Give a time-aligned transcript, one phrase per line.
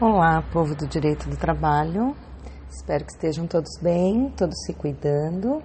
[0.00, 2.14] Olá, povo do direito do trabalho.
[2.70, 5.60] Espero que estejam todos bem, todos se cuidando.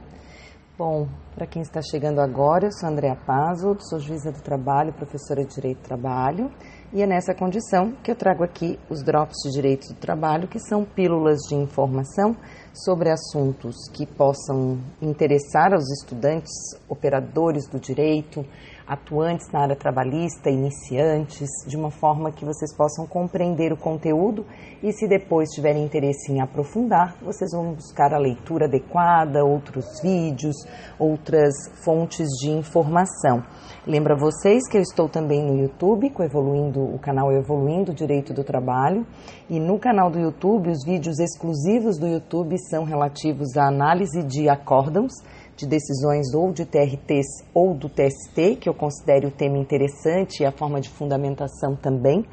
[0.75, 5.46] Bom, para quem está chegando agora, eu sou Andréa Pazo, sou juíza do trabalho, professora
[5.46, 6.52] de direito do trabalho,
[6.92, 10.60] e é nessa condição que eu trago aqui os drops de direito do trabalho, que
[10.60, 12.36] são pílulas de informação
[12.74, 16.52] sobre assuntos que possam interessar aos estudantes,
[16.90, 18.44] operadores do direito,
[18.88, 24.45] atuantes na área trabalhista, iniciantes, de uma forma que vocês possam compreender o conteúdo
[24.81, 30.55] e, se depois tiverem interesse em aprofundar, vocês vão buscar a leitura adequada, outros vídeos,
[30.99, 33.43] outras fontes de informação.
[33.85, 38.43] Lembra vocês que eu estou também no YouTube, com Evoluindo, o canal Evoluindo Direito do
[38.43, 39.05] Trabalho,
[39.49, 44.49] e no canal do YouTube, os vídeos exclusivos do YouTube são relativos à análise de
[44.49, 45.13] acórdãos
[45.55, 50.45] de decisões ou de TRTs ou do TST, que eu considero o tema interessante e
[50.45, 52.26] a forma de fundamentação também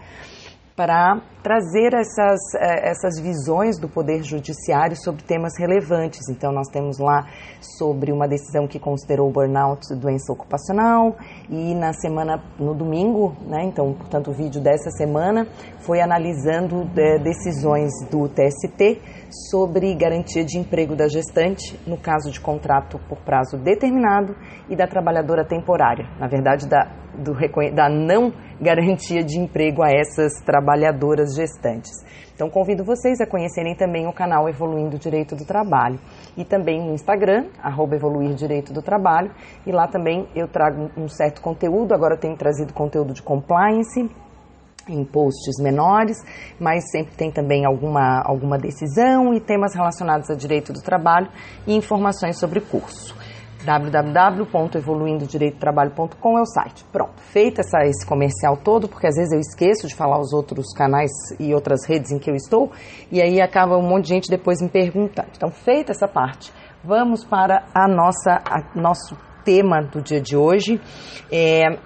[0.75, 6.29] para trazer essas, eh, essas visões do Poder Judiciário sobre temas relevantes.
[6.29, 7.27] Então, nós temos lá
[7.61, 11.17] sobre uma decisão que considerou burnout doença ocupacional
[11.49, 15.47] e na semana, no domingo, né, então, portanto, o vídeo dessa semana
[15.81, 19.01] foi analisando é, decisões do TST
[19.51, 24.35] sobre garantia de emprego da gestante no caso de contrato por prazo determinado
[24.69, 26.07] e da trabalhadora temporária.
[26.19, 27.35] Na verdade, da do,
[27.75, 31.93] da não garantia de emprego a essas trabalhadoras gestantes.
[32.35, 35.99] Então, convido vocês a conhecerem também o canal Evoluindo Direito do Trabalho.
[36.37, 39.31] E também no Instagram, arroba Evoluir Direito do Trabalho,
[39.67, 44.09] e lá também eu trago um certo conteúdo, agora eu tenho trazido conteúdo de compliance,
[44.89, 46.17] em posts menores,
[46.59, 51.29] mas sempre tem também alguma, alguma decisão e temas relacionados a direito do trabalho
[51.67, 53.15] e informações sobre curso
[53.65, 56.85] www.evoluindodireitotrabalho.com é o site.
[56.93, 60.73] Pronto, feito essa, esse comercial todo, porque às vezes eu esqueço de falar os outros
[60.75, 62.71] canais e outras redes em que eu estou,
[63.11, 65.29] e aí acaba um monte de gente depois me perguntando.
[65.37, 70.81] Então, feita essa parte, vamos para a nossa, a, nosso tema do dia de hoje.
[71.31, 71.79] É,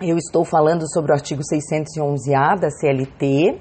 [0.00, 3.58] eu estou falando sobre o artigo 611-A da CLT.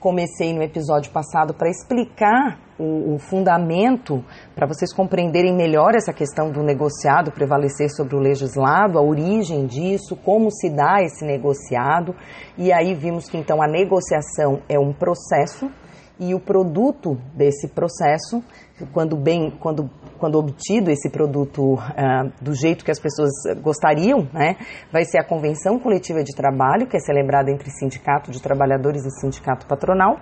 [0.00, 4.24] Comecei no episódio passado para explicar o, o fundamento
[4.54, 10.16] para vocês compreenderem melhor essa questão do negociado prevalecer sobre o legislado, a origem disso,
[10.16, 12.16] como se dá esse negociado.
[12.56, 15.70] E aí vimos que então a negociação é um processo
[16.18, 18.42] e o produto desse processo,
[18.92, 23.30] quando bem, quando quando obtido esse produto uh, do jeito que as pessoas
[23.62, 24.56] gostariam, né,
[24.92, 29.10] vai ser a convenção coletiva de trabalho, que é celebrada entre sindicato de trabalhadores e
[29.18, 30.20] sindicato patronal,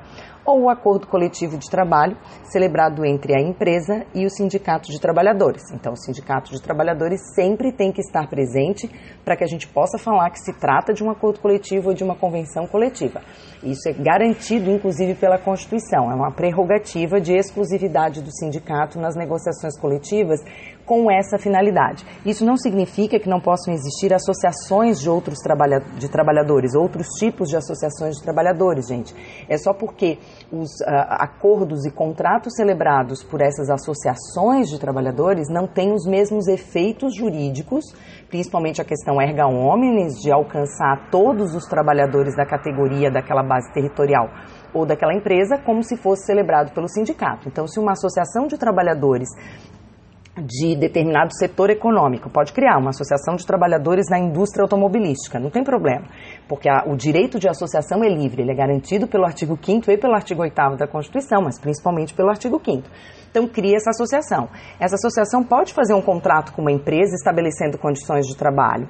[0.49, 5.63] ou o acordo coletivo de trabalho, celebrado entre a empresa e o sindicato de trabalhadores.
[5.75, 8.89] Então, o sindicato de trabalhadores sempre tem que estar presente
[9.23, 12.03] para que a gente possa falar que se trata de um acordo coletivo ou de
[12.03, 13.21] uma convenção coletiva.
[13.63, 16.11] Isso é garantido, inclusive, pela Constituição.
[16.11, 20.41] É uma prerrogativa de exclusividade do sindicato nas negociações coletivas
[20.89, 22.05] com essa finalidade.
[22.25, 27.51] Isso não significa que não possam existir associações de outros trabalha de trabalhadores, outros tipos
[27.51, 29.15] de associações de trabalhadores, gente.
[29.47, 30.19] É só porque
[30.51, 36.49] os uh, acordos e contratos celebrados por essas associações de trabalhadores não têm os mesmos
[36.49, 37.85] efeitos jurídicos,
[38.31, 44.31] principalmente a questão erga omnes, de alcançar todos os trabalhadores da categoria daquela base territorial
[44.73, 47.49] ou daquela empresa, como se fosse celebrado pelo sindicato.
[47.49, 49.29] Então, se uma associação de trabalhadores
[50.43, 52.31] de determinado setor econômico.
[52.31, 56.07] Pode criar uma associação de trabalhadores na indústria automobilística, não tem problema,
[56.49, 59.99] porque a, o direito de associação é livre, ele é garantido pelo artigo 5 e
[59.99, 62.89] pelo artigo 8 da Constituição, mas principalmente pelo artigo 5
[63.31, 64.49] Então, cria essa associação.
[64.81, 68.89] Essa associação pode fazer um contrato com uma empresa estabelecendo condições de trabalho.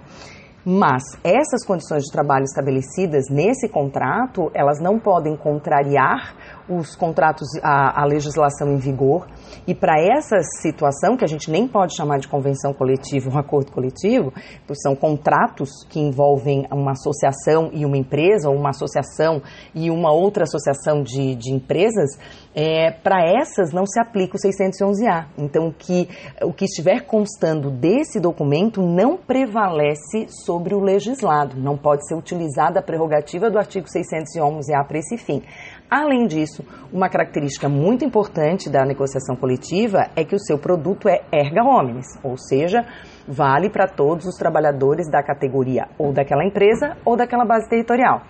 [0.70, 6.36] Mas essas condições de trabalho estabelecidas nesse contrato, elas não podem contrariar
[6.68, 9.26] os contratos, a, a legislação em vigor.
[9.66, 13.72] E para essa situação, que a gente nem pode chamar de convenção coletiva ou acordo
[13.72, 14.30] coletivo,
[14.74, 19.40] são contratos que envolvem uma associação e uma empresa, ou uma associação
[19.74, 22.18] e uma outra associação de, de empresas,
[22.60, 25.26] é, para essas não se aplica o 611A.
[25.38, 26.08] Então, que,
[26.42, 32.80] o que estiver constando desse documento não prevalece sobre o legislado, não pode ser utilizada
[32.80, 35.40] a prerrogativa do artigo 611A para esse fim.
[35.88, 41.22] Além disso, uma característica muito importante da negociação coletiva é que o seu produto é
[41.32, 42.84] erga omnes, ou seja,
[43.26, 48.22] vale para todos os trabalhadores da categoria ou daquela empresa ou daquela base territorial.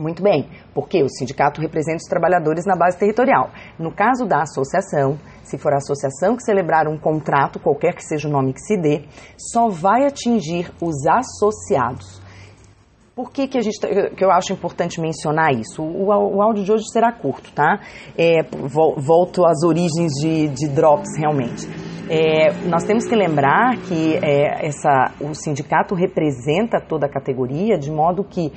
[0.00, 3.50] Muito bem, porque o sindicato representa os trabalhadores na base territorial.
[3.78, 8.26] No caso da associação, se for a associação que celebrar um contrato, qualquer que seja
[8.26, 9.04] o nome que se dê,
[9.36, 12.18] só vai atingir os associados
[13.14, 13.78] Por que, que, a gente,
[14.16, 15.82] que eu acho importante mencionar isso?
[15.82, 17.80] O, o áudio de hoje será curto, tá?
[18.16, 18.42] É,
[18.96, 21.68] volto às origens de, de Drops, realmente.
[22.08, 27.90] É, nós temos que lembrar que é, essa, o sindicato representa toda a categoria, de
[27.90, 28.50] modo que,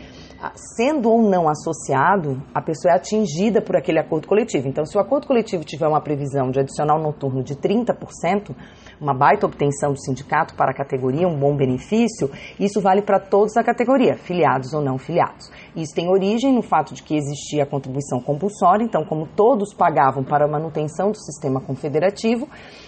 [0.75, 4.67] sendo ou não associado, a pessoa é atingida por aquele acordo coletivo.
[4.67, 8.55] Então, se o acordo coletivo tiver uma previsão de adicional noturno de 30%,
[8.99, 12.29] uma baita obtenção do sindicato para a categoria, um bom benefício,
[12.59, 15.51] isso vale para todos da categoria, filiados ou não filiados.
[15.75, 20.23] Isso tem origem no fato de que existia a contribuição compulsória, então, como todos pagavam
[20.23, 22.47] para a manutenção do sistema confederativo,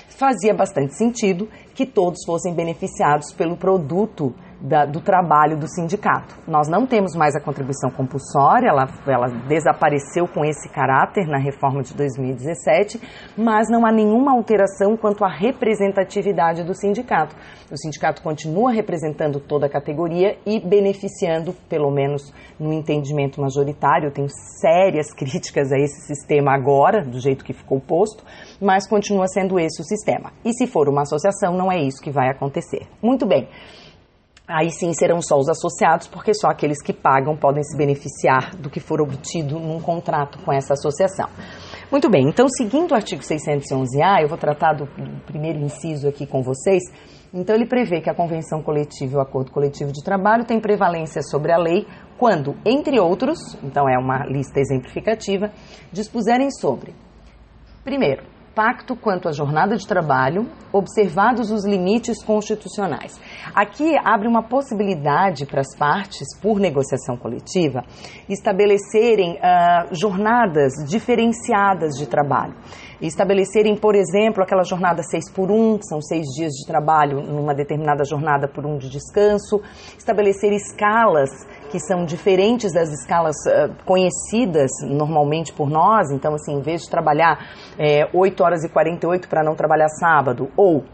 [0.10, 6.36] fazia bastante sentido que todos fossem beneficiados pelo produto da, do trabalho do sindicato.
[6.48, 11.82] Nós não temos mais a contribuição compulsória, ela, ela desapareceu com esse caráter na reforma
[11.84, 13.00] de 2017,
[13.38, 17.36] mas não há nenhuma alteração quanto à representatividade do sindicato.
[17.72, 24.08] O sindicato continua representando toda a categoria e beneficiando, pelo menos no entendimento majoritário.
[24.08, 24.30] Eu tenho
[24.62, 28.24] sérias críticas a esse sistema agora, do jeito que ficou posto,
[28.62, 30.32] mas continua sendo esse o sistema.
[30.44, 32.88] E se for uma associação, não é isso que vai acontecer.
[33.02, 33.48] Muito bem.
[34.48, 38.70] Aí sim serão só os associados, porque só aqueles que pagam podem se beneficiar do
[38.70, 41.28] que for obtido num contrato com essa associação.
[41.92, 44.88] Muito bem, então seguindo o artigo 611-A, eu vou tratar do,
[45.26, 46.84] primeiro inciso aqui com vocês.
[47.34, 51.22] Então ele prevê que a convenção coletiva e o acordo coletivo de trabalho têm prevalência
[51.24, 51.88] sobre a lei
[52.18, 55.52] quando, entre outros, então é uma lista exemplificativa,
[55.92, 56.94] dispuserem sobre,
[57.84, 63.20] primeiro, pacto quanto à jornada de trabalho, observados os limites constitucionais.
[63.54, 67.84] Aqui abre uma possibilidade para as partes, por negociação coletiva,
[68.30, 72.56] estabelecerem uh, jornadas diferenciadas de trabalho.
[73.02, 77.54] Estabelecerem, por exemplo, aquela jornada 6 por 1, que são seis dias de trabalho numa
[77.54, 79.62] determinada jornada por um de descanso.
[79.98, 81.30] Estabelecer escalas
[81.76, 86.10] que são diferentes das escalas uh, conhecidas normalmente por nós.
[86.10, 87.38] Então, assim, em vez de trabalhar
[87.78, 90.86] é, 8 horas e 48 para não trabalhar sábado, ou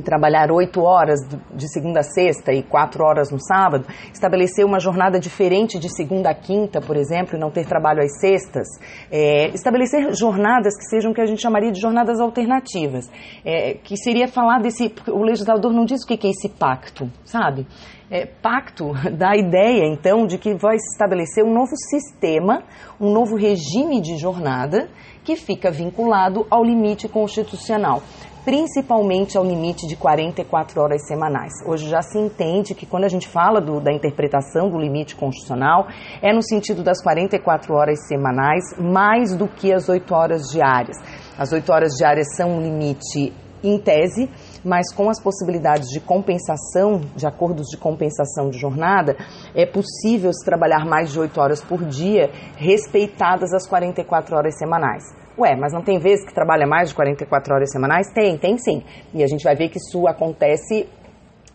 [0.00, 1.20] trabalhar oito horas
[1.54, 6.30] de segunda a sexta e quatro horas no sábado, estabelecer uma jornada diferente de segunda
[6.30, 8.66] a quinta, por exemplo, e não ter trabalho às sextas,
[9.10, 13.10] é, estabelecer jornadas que sejam o que a gente chamaria de jornadas alternativas,
[13.44, 17.66] é, que seria falar desse, o legislador não diz o que é esse pacto, sabe?
[18.10, 22.62] É, pacto dá a ideia, então, de que vai estabelecer um novo sistema,
[23.00, 24.88] um novo regime de jornada
[25.24, 28.02] que fica vinculado ao limite constitucional
[28.48, 31.52] principalmente ao limite de 44 horas semanais.
[31.66, 35.86] Hoje já se entende que quando a gente fala do, da interpretação do limite constitucional,
[36.22, 40.96] é no sentido das 44 horas semanais, mais do que as 8 horas diárias.
[41.36, 44.30] As 8 horas diárias são um limite em tese,
[44.64, 49.14] mas com as possibilidades de compensação, de acordos de compensação de jornada,
[49.54, 55.27] é possível se trabalhar mais de 8 horas por dia, respeitadas as 44 horas semanais.
[55.38, 58.10] Ué, mas não tem vezes que trabalha mais de 44 horas semanais?
[58.12, 58.82] Tem, tem sim.
[59.14, 60.88] E a gente vai ver que isso acontece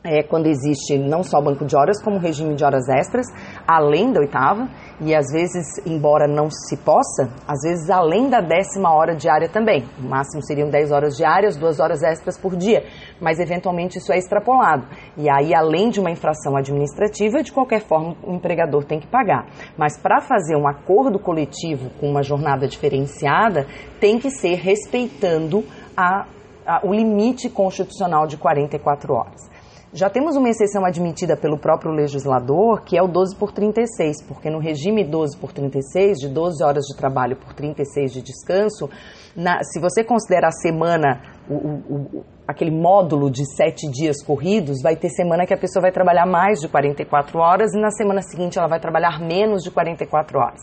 [0.03, 3.25] é, quando existe não só banco de horas, como regime de horas extras,
[3.65, 4.67] além da oitava,
[4.99, 9.83] e às vezes, embora não se possa, às vezes além da décima hora diária também.
[9.97, 12.83] O máximo seriam 10 horas diárias, duas horas extras por dia,
[13.21, 14.85] mas eventualmente isso é extrapolado.
[15.17, 19.45] E aí, além de uma infração administrativa, de qualquer forma o empregador tem que pagar.
[19.77, 23.65] Mas para fazer um acordo coletivo com uma jornada diferenciada,
[23.99, 25.63] tem que ser respeitando
[25.95, 26.25] a,
[26.65, 29.53] a, o limite constitucional de 44 horas.
[29.93, 34.49] Já temos uma exceção admitida pelo próprio legislador, que é o 12 por 36, porque
[34.49, 38.89] no regime 12 por 36, de 12 horas de trabalho por 36 de descanso,
[39.35, 44.95] na, se você considera a semana, o, o, aquele módulo de sete dias corridos, vai
[44.95, 48.57] ter semana que a pessoa vai trabalhar mais de 44 horas e na semana seguinte
[48.57, 50.61] ela vai trabalhar menos de 44 horas.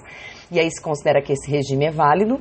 [0.50, 2.40] E aí se considera que esse regime é válido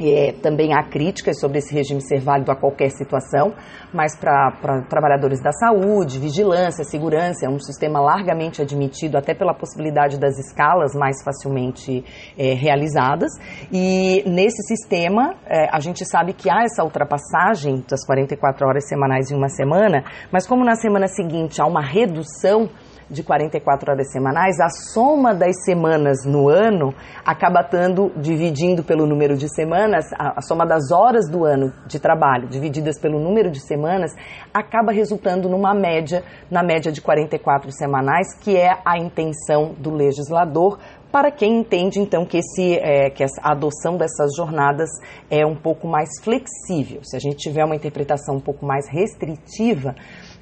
[0.00, 3.54] é, também há críticas sobre esse regime ser válido a qualquer situação,
[3.92, 10.18] mas para trabalhadores da saúde, vigilância, segurança, é um sistema largamente admitido até pela possibilidade
[10.18, 12.04] das escalas mais facilmente
[12.38, 13.30] é, realizadas.
[13.72, 19.30] E nesse sistema, é, a gente sabe que há essa ultrapassagem das 44 horas semanais
[19.30, 22.68] em uma semana, mas como na semana seguinte há uma redução
[23.08, 26.92] de 44 horas semanais, a soma das semanas no ano
[27.24, 32.00] acaba estando, dividindo pelo número de semanas, a, a, soma das horas do ano de
[32.00, 34.12] trabalho, divididas pelo número de semanas,
[34.52, 40.78] acaba resultando numa média, na média de 44 semanais, que é a intenção do legislador,
[41.12, 44.90] para quem entende então que, esse, é, que a adoção dessas jornadas
[45.30, 47.00] é um pouco mais flexível.
[47.04, 49.94] Se a gente tiver uma interpretação um pouco mais restritiva,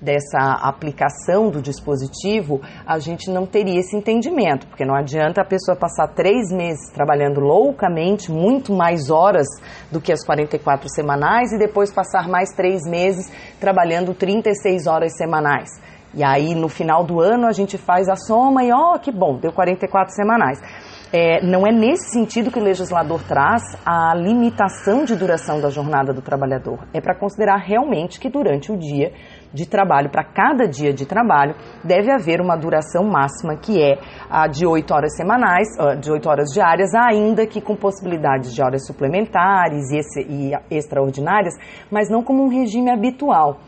[0.04, 5.76] dessa aplicação do dispositivo, a gente não teria esse entendimento, porque não adianta a pessoa
[5.76, 9.46] passar três meses trabalhando loucamente, muito mais horas
[9.90, 15.70] do que as 44 semanais, e depois passar mais três meses trabalhando 36 horas semanais.
[16.16, 19.10] E aí, no final do ano, a gente faz a soma e, ó, oh, que
[19.10, 20.60] bom, deu 44 semanais.
[21.12, 26.12] É, não é nesse sentido que o legislador traz a limitação de duração da jornada
[26.12, 26.88] do trabalhador.
[26.92, 29.12] É para considerar realmente que durante o dia
[29.54, 34.48] de trabalho, para cada dia de trabalho, deve haver uma duração máxima que é a
[34.48, 35.68] de 8 horas semanais,
[36.00, 39.84] de 8 horas diárias, ainda que com possibilidades de horas suplementares
[40.28, 41.54] e extraordinárias,
[41.90, 43.58] mas não como um regime habitual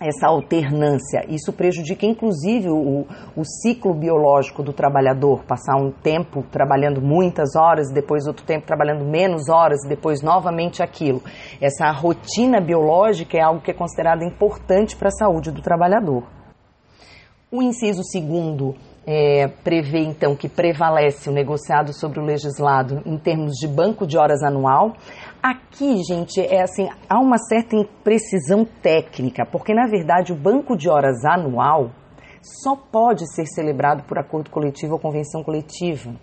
[0.00, 1.24] essa alternância.
[1.28, 7.90] Isso prejudica inclusive o, o, ciclo biológico do trabalhador, passar um tempo trabalhando muitas horas,
[7.92, 11.22] depois outro tempo trabalhando menos horas, depois novamente aquilo.
[11.60, 16.24] Essa rotina biológica é algo que é considerado importante para a saúde do trabalhador.
[17.50, 18.74] O inciso segundo
[19.06, 24.18] é, prevê então que prevalece o negociado sobre o legislado em termos de banco de
[24.18, 24.94] horas anual.
[25.42, 30.88] Aqui, gente, é assim, há uma certa imprecisão técnica, porque na verdade o banco de
[30.88, 31.90] horas anual
[32.46, 36.14] só pode ser celebrado por acordo coletivo ou convenção coletiva.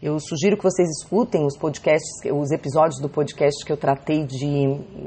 [0.00, 4.46] Eu sugiro que vocês escutem os podcasts, os episódios do podcast que eu tratei de,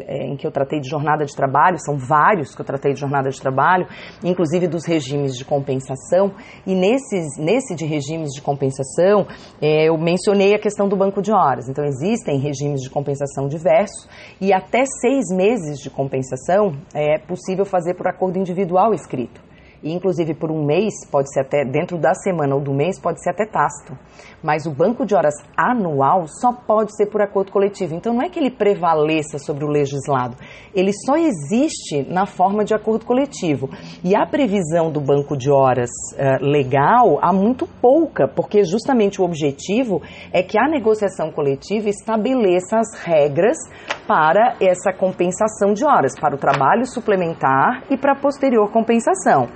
[0.05, 2.99] é, em que eu tratei de jornada de trabalho, são vários que eu tratei de
[2.99, 3.87] jornada de trabalho,
[4.23, 6.33] inclusive dos regimes de compensação.
[6.67, 9.25] E nesses, nesse de regimes de compensação,
[9.61, 11.69] é, eu mencionei a questão do banco de horas.
[11.69, 14.09] Então existem regimes de compensação diversos
[14.41, 20.33] e até seis meses de compensação é possível fazer por acordo individual escrito e inclusive
[20.33, 23.45] por um mês, pode ser até dentro da semana ou do mês, pode ser até
[23.45, 23.97] tácito.
[24.43, 27.95] Mas o banco de horas anual só pode ser por acordo coletivo.
[27.95, 30.35] Então não é que ele prevaleça sobre o legislado,
[30.73, 33.69] ele só existe na forma de acordo coletivo.
[34.03, 39.25] E a previsão do banco de horas uh, legal há muito pouca, porque justamente o
[39.25, 40.01] objetivo
[40.31, 43.57] é que a negociação coletiva estabeleça as regras
[44.07, 49.47] para essa compensação de horas, para o trabalho suplementar e para a posterior compensação.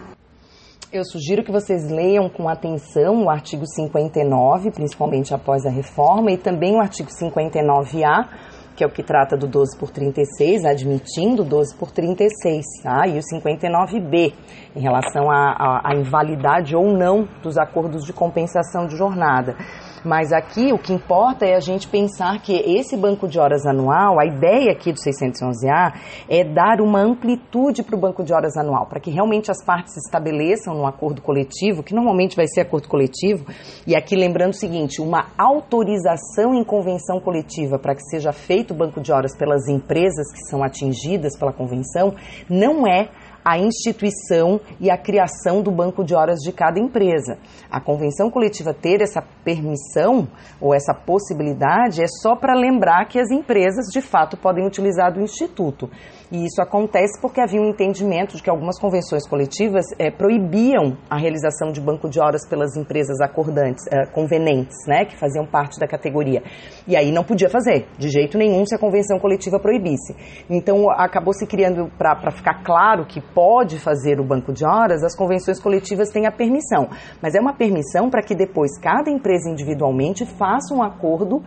[0.91, 6.37] Eu sugiro que vocês leiam com atenção o artigo 59, principalmente após a reforma, e
[6.37, 8.27] também o artigo 59A,
[8.75, 13.05] que é o que trata do 12 por 36, admitindo 12 por 36, tá?
[13.05, 14.33] e o 59B,
[14.75, 19.55] em relação à invalidade ou não dos acordos de compensação de jornada.
[20.03, 24.19] Mas aqui o que importa é a gente pensar que esse banco de horas anual,
[24.19, 25.93] a ideia aqui do 611A
[26.29, 29.97] é dar uma amplitude para o banco de horas anual, para que realmente as partes
[29.97, 33.45] estabeleçam num acordo coletivo, que normalmente vai ser acordo coletivo,
[33.85, 38.77] e aqui lembrando o seguinte, uma autorização em convenção coletiva para que seja feito o
[38.77, 42.15] banco de horas pelas empresas que são atingidas pela convenção,
[42.49, 43.09] não é
[43.49, 47.39] a instituição e a criação do banco de horas de cada empresa.
[47.71, 50.27] A convenção coletiva ter essa permissão
[50.61, 55.19] ou essa possibilidade é só para lembrar que as empresas de fato podem utilizar do
[55.19, 55.89] instituto.
[56.31, 61.17] E isso acontece porque havia um entendimento de que algumas convenções coletivas é, proibiam a
[61.17, 65.87] realização de banco de horas pelas empresas acordantes, é, convenentes, né, que faziam parte da
[65.87, 66.43] categoria.
[66.87, 70.15] E aí não podia fazer, de jeito nenhum, se a convenção coletiva proibisse.
[70.47, 75.15] Então acabou se criando, para ficar claro que pode fazer o banco de horas, as
[75.15, 76.89] convenções coletivas têm a permissão.
[77.21, 81.41] Mas é uma permissão para que depois cada empresa individualmente faça um acordo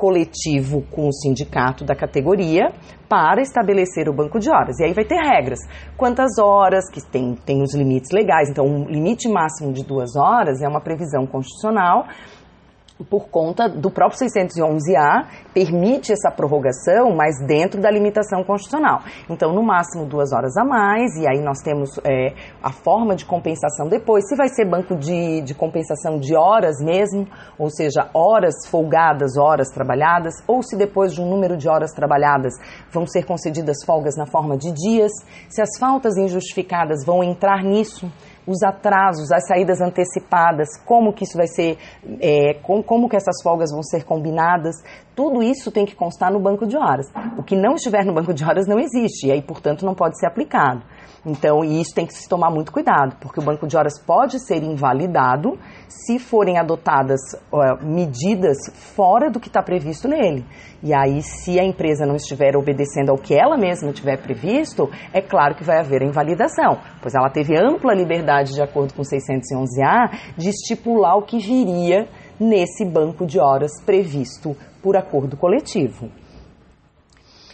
[0.00, 2.72] coletivo com o sindicato da categoria
[3.06, 4.78] para estabelecer o banco de horas.
[4.78, 5.58] E aí vai ter regras.
[5.94, 8.48] Quantas horas, que tem, tem os limites legais.
[8.48, 12.06] Então, um limite máximo de duas horas é uma previsão constitucional
[13.04, 19.02] por conta do próprio 611A, permite essa prorrogação, mas dentro da limitação constitucional.
[19.28, 23.24] Então, no máximo duas horas a mais, e aí nós temos é, a forma de
[23.24, 27.26] compensação depois, se vai ser banco de, de compensação de horas mesmo,
[27.58, 32.54] ou seja, horas folgadas, horas trabalhadas, ou se depois de um número de horas trabalhadas
[32.92, 35.12] vão ser concedidas folgas na forma de dias,
[35.48, 38.10] se as faltas injustificadas vão entrar nisso
[38.50, 41.78] os atrasos, as saídas antecipadas, como que isso vai ser,
[42.20, 44.74] é, como, como que essas folgas vão ser combinadas,
[45.14, 47.06] tudo isso tem que constar no banco de horas.
[47.38, 50.18] O que não estiver no banco de horas não existe e aí, portanto, não pode
[50.18, 50.82] ser aplicado.
[51.24, 54.62] Então, isso tem que se tomar muito cuidado, porque o banco de horas pode ser
[54.62, 55.58] invalidado
[55.90, 57.20] se forem adotadas
[57.52, 58.56] uh, medidas
[58.94, 60.44] fora do que está previsto nele.
[60.82, 65.20] E aí, se a empresa não estiver obedecendo ao que ela mesma tiver previsto, é
[65.20, 70.34] claro que vai haver a invalidação, pois ela teve ampla liberdade, de acordo com 611A,
[70.38, 76.08] de estipular o que viria nesse banco de horas previsto por acordo coletivo.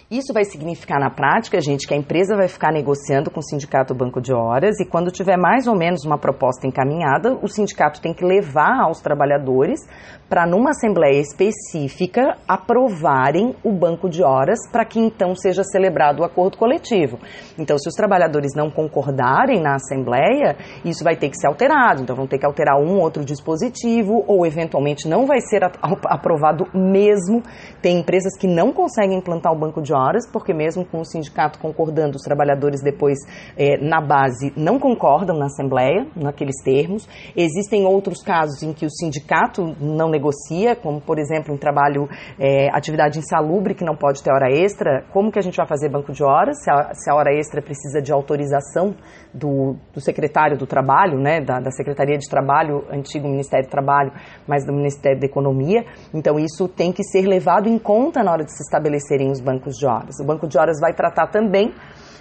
[0.09, 3.93] Isso vai significar na prática, gente, que a empresa vai ficar negociando com o sindicato
[3.93, 8.15] Banco de Horas e quando tiver mais ou menos uma proposta encaminhada, o sindicato tem
[8.15, 9.81] que levar aos trabalhadores
[10.29, 16.25] para numa assembleia específica aprovarem o banco de horas para que então seja celebrado o
[16.25, 17.19] acordo coletivo.
[17.59, 22.03] Então, se os trabalhadores não concordarem na assembleia, isso vai ter que ser alterado.
[22.03, 25.63] Então, vão ter que alterar um outro dispositivo ou eventualmente não vai ser
[26.05, 27.43] aprovado mesmo.
[27.81, 31.59] Tem empresas que não conseguem implantar o banco de horas porque mesmo com o sindicato
[31.59, 33.19] concordando, os trabalhadores depois
[33.57, 37.09] eh, na base não concordam na assembleia naqueles termos.
[37.37, 42.09] Existem outros casos em que o sindicato não negocia, como por exemplo em trabalho,
[42.39, 45.89] é, atividade insalubre que não pode ter hora extra, como que a gente vai fazer
[45.89, 48.95] banco de horas, se a, se a hora extra precisa de autorização
[49.33, 54.13] do, do secretário do trabalho, né, da, da, Secretaria de Trabalho, antigo Ministério do Trabalho,
[54.47, 58.45] mas do Ministério da Economia, então isso tem que ser levado em conta na hora
[58.45, 60.19] de se estabelecerem os bancos de horas.
[60.21, 61.75] O banco de horas vai tratar também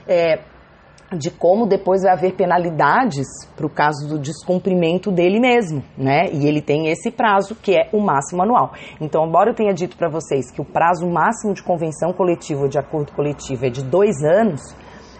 [0.07, 0.39] é,
[1.15, 6.25] de como depois vai haver penalidades para o caso do descumprimento dele mesmo, né?
[6.31, 8.73] E ele tem esse prazo que é o máximo anual.
[8.99, 12.67] Então, embora eu tenha dito para vocês que o prazo máximo de convenção coletiva ou
[12.67, 14.61] de acordo coletivo é de dois anos,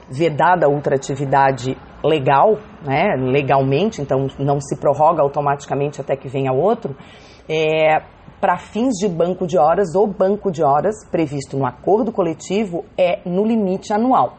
[0.09, 3.15] vedada a ultratividade legal, né?
[3.17, 6.95] Legalmente, então não se prorroga automaticamente até que venha outro.
[7.49, 8.01] É,
[8.39, 13.19] para fins de banco de horas ou banco de horas previsto no acordo coletivo é
[13.25, 14.37] no limite anual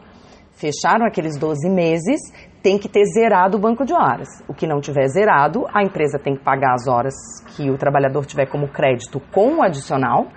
[0.57, 2.19] fecharam aqueles 12 meses,
[2.61, 4.27] tem que ter zerado o banco de horas.
[4.47, 7.13] O que não tiver zerado, a empresa tem que pagar as horas
[7.55, 10.27] que o trabalhador tiver como crédito com o adicional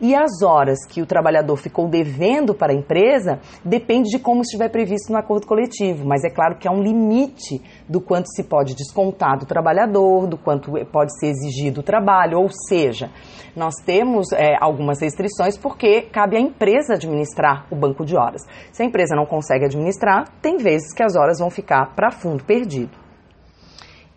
[0.00, 4.68] e as horas que o trabalhador ficou devendo para a empresa depende de como estiver
[4.68, 8.74] previsto no acordo coletivo, mas é claro que há um limite do quanto se pode
[8.74, 13.10] descontar do trabalhador, do quanto pode ser exigido o trabalho, ou seja,
[13.54, 18.42] nós temos é, algumas restrições porque cabe à empresa administrar o banco de horas.
[18.72, 22.44] Se a empresa não consegue administrar, tem vezes que as horas vão ficar para fundo
[22.44, 22.96] perdido.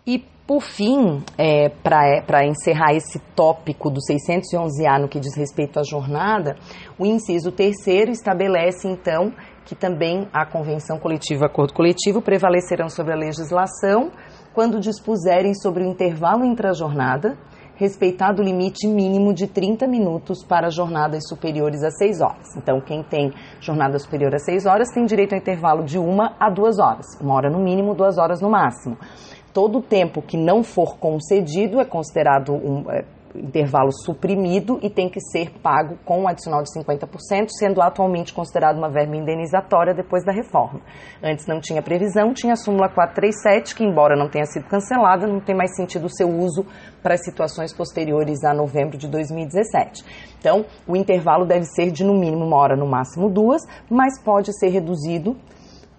[0.05, 5.83] E por fim, é, para encerrar esse tópico do 611A no que diz respeito à
[5.83, 6.55] jornada,
[6.97, 9.31] o inciso terceiro estabelece então
[9.63, 14.09] que também a convenção coletiva acordo coletivo prevalecerão sobre a legislação
[14.51, 17.37] quando dispuserem sobre o intervalo intra-jornada,
[17.75, 22.57] respeitado o limite mínimo de 30 minutos para jornadas superiores a 6 horas.
[22.57, 23.31] Então, quem tem
[23.61, 27.35] jornada superior a 6 horas tem direito a intervalo de uma a duas horas, uma
[27.35, 28.97] hora no mínimo, duas horas no máximo
[29.53, 33.03] todo o tempo que não for concedido é considerado um é,
[33.35, 38.77] intervalo suprimido e tem que ser pago com um adicional de 50%, sendo atualmente considerado
[38.77, 40.81] uma verba indenizatória depois da reforma.
[41.23, 45.39] Antes não tinha previsão, tinha a súmula 437, que embora não tenha sido cancelada, não
[45.39, 46.65] tem mais sentido o seu uso
[47.01, 50.03] para situações posteriores a novembro de 2017.
[50.39, 54.57] Então, o intervalo deve ser de no mínimo uma hora, no máximo duas, mas pode
[54.57, 55.35] ser reduzido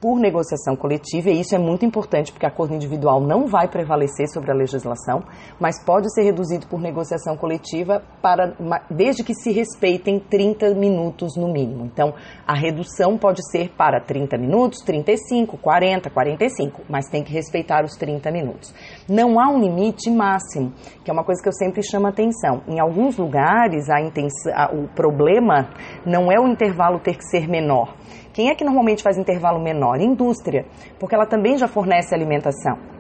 [0.01, 4.51] por negociação coletiva, e isso é muito importante porque acordo individual não vai prevalecer sobre
[4.51, 5.23] a legislação,
[5.61, 8.55] mas pode ser reduzido por negociação coletiva para
[8.91, 11.85] desde que se respeitem 30 minutos no mínimo.
[11.85, 12.15] Então,
[12.47, 17.95] a redução pode ser para 30 minutos, 35, 40, 45, mas tem que respeitar os
[17.97, 18.75] 30 minutos.
[19.07, 20.73] Não há um limite máximo,
[21.05, 22.63] que é uma coisa que eu sempre chamo atenção.
[22.67, 25.69] Em alguns lugares, a intenção, a, o problema
[26.07, 27.95] não é o intervalo ter que ser menor
[28.33, 30.01] quem é que normalmente faz intervalo menor?
[30.01, 30.65] Indústria,
[30.99, 33.00] porque ela também já fornece alimentação.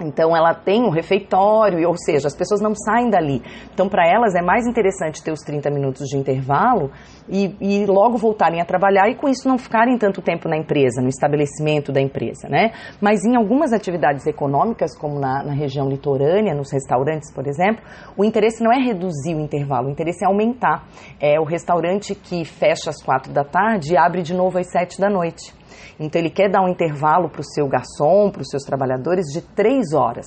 [0.00, 3.42] Então ela tem um refeitório, ou seja, as pessoas não saem dali.
[3.72, 6.90] Então para elas é mais interessante ter os 30 minutos de intervalo
[7.28, 11.02] e, e, logo voltarem a trabalhar e com isso não ficarem tanto tempo na empresa,
[11.02, 12.72] no estabelecimento da empresa, né?
[13.00, 17.82] Mas em algumas atividades econômicas, como na, na região litorânea, nos restaurantes, por exemplo,
[18.16, 20.86] o interesse não é reduzir o intervalo, o interesse é aumentar.
[21.20, 24.98] É o restaurante que fecha às quatro da tarde e abre de novo às sete
[25.00, 25.57] da noite.
[25.98, 29.42] Então ele quer dar um intervalo para o seu garçom, para os seus trabalhadores de
[29.42, 30.26] três horas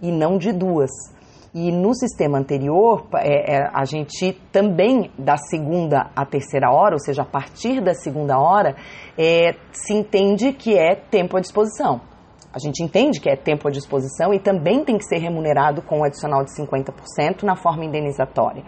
[0.00, 0.90] e não de duas.
[1.52, 7.00] E no sistema anterior, é, é, a gente também, da segunda à terceira hora, ou
[7.00, 8.76] seja, a partir da segunda hora,
[9.18, 12.00] é, se entende que é tempo à disposição.
[12.52, 16.00] A gente entende que é tempo à disposição e também tem que ser remunerado com
[16.00, 18.62] um adicional de 50% na forma indenizatória.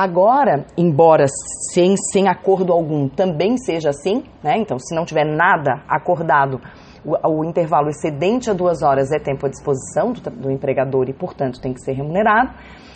[0.00, 1.26] Agora, embora
[1.72, 4.56] sem, sem acordo algum também seja assim, né?
[4.56, 6.60] então se não tiver nada acordado,
[7.04, 11.12] o, o, intervalo excedente a duas horas é tempo à disposição do, do empregador e,
[11.12, 12.52] portanto, tem que ser remunerado.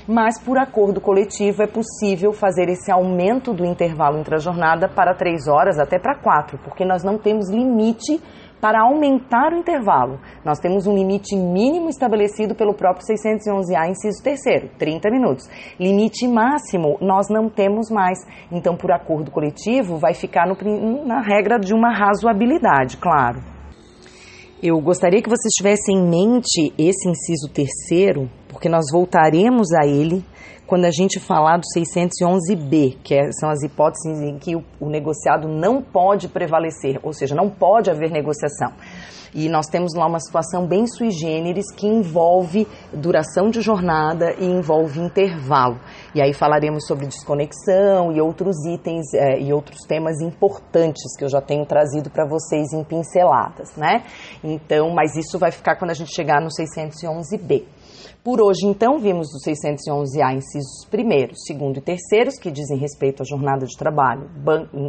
[0.07, 5.13] mas por acordo coletivo é possível fazer esse aumento do intervalo entre a jornada para
[5.13, 8.23] três horas até para quatro, porque nós não temos limite
[8.63, 10.21] para aumentar o intervalo.
[10.45, 15.51] Nós temos um limite mínimo estabelecido pelo próprio 611A, inciso 3 30 minutos.
[15.81, 18.25] Limite máximo nós não temos mais.
[18.53, 23.41] Então, por acordo coletivo, vai ficar no, na regra de uma razoabilidade, claro.
[24.63, 28.31] Eu gostaria que vocês tivessem em mente esse inciso terceiro,
[28.63, 30.25] porque nós voltaremos a ele
[30.69, 34.89] quando a gente falar do 611B, que é, são as hipóteses em que o, o
[34.89, 38.73] negociado não pode prevalecer, ou seja, não pode haver negociação.
[39.35, 44.45] E nós temos lá uma situação bem sui generis que envolve duração de jornada e
[44.45, 45.81] envolve intervalo.
[46.15, 51.29] E aí falaremos sobre desconexão e outros itens é, e outros temas importantes que eu
[51.29, 54.05] já tenho trazido para vocês em pinceladas, né?
[54.45, 57.65] Então, mas isso vai ficar quando a gente chegar no 611B.
[58.23, 63.25] Por hoje, então, vimos os 611A incisos primeiros, segundo e terceiros, que dizem respeito à
[63.25, 64.31] jornada de trabalho,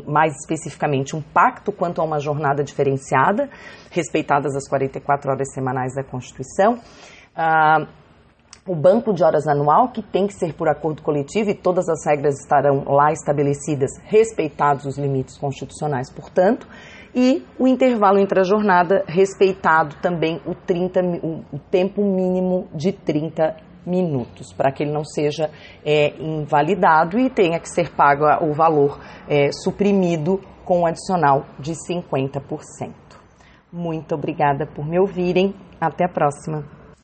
[0.08, 3.50] mais especificamente um pacto quanto a uma jornada diferenciada,
[3.90, 6.80] respeitadas as 44 horas semanais da Constituição.
[7.36, 7.88] Ah,
[8.66, 12.06] o banco de horas anual, que tem que ser por acordo coletivo e todas as
[12.06, 16.66] regras estarão lá estabelecidas, respeitados os limites constitucionais, portanto,
[17.16, 21.00] e o intervalo entre a jornada respeitado também o, 30,
[21.52, 25.50] o tempo mínimo de 30 minutos, para que ele não seja
[25.86, 31.74] é, invalidado e tenha que ser pago o valor é, suprimido com um adicional de
[31.74, 32.92] 50%.
[33.72, 35.54] Muito obrigada por me ouvirem.
[35.82, 36.83] Até a próxima.